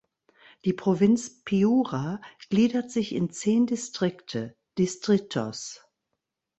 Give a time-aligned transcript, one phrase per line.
[0.65, 5.85] Die Provinz Piura gliedert sich in zehn Distrikte "(Distritos)".